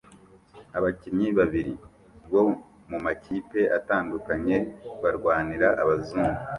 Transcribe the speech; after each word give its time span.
Abakinnyi 0.77 1.27
babiri 1.39 1.73
bo 2.31 2.41
mumakipe 2.89 3.61
atandukanye 3.77 4.57
barwanira 5.01 5.67
abazungu 5.81 6.41